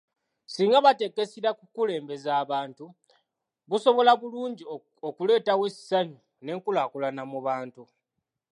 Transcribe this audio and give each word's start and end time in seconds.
Singa 0.53 0.85
bateeka 0.85 1.19
essira 1.25 1.51
ku 1.57 1.65
kulembeza 1.75 2.29
abantu 2.43 2.85
busobola 3.69 4.11
bulungi 4.21 4.63
okuleetawo 5.07 5.63
essanyu 5.71 6.17
n’enkulaakulana 6.43 7.23
mu 7.31 7.39
bantu. 7.47 7.81